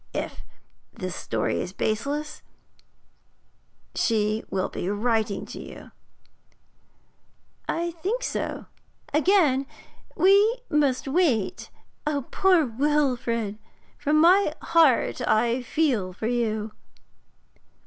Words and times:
If 0.15 0.41
this 0.91 1.15
story 1.15 1.61
is 1.61 1.73
baseless, 1.73 2.41
she 3.93 4.43
will 4.49 4.67
be 4.67 4.89
writing 4.89 5.45
to 5.45 5.59
you.' 5.59 5.91
'I 7.69 7.91
think 7.91 8.23
so. 8.23 8.65
Again 9.13 9.67
we 10.15 10.57
must 10.71 11.07
wait. 11.07 11.69
Poor 12.31 12.65
Wilfrid! 12.65 13.59
from 13.99 14.19
my 14.19 14.55
heart 14.73 15.21
I 15.27 15.61
feel 15.61 16.13
for 16.13 16.25
you!' 16.25 16.71